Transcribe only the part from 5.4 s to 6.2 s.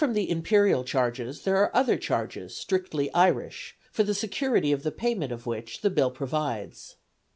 which the Bill